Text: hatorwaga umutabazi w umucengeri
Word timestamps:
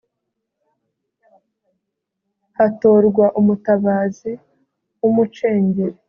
hatorwaga 2.57 3.25
umutabazi 3.39 4.31
w 5.01 5.03
umucengeri 5.09 5.97